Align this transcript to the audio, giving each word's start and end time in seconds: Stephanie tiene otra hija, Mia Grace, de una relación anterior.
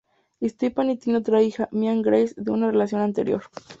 Stephanie 0.41 0.97
tiene 0.97 1.19
otra 1.19 1.43
hija, 1.43 1.69
Mia 1.71 1.93
Grace, 1.93 2.33
de 2.35 2.49
una 2.49 2.71
relación 2.71 3.01
anterior. 3.01 3.43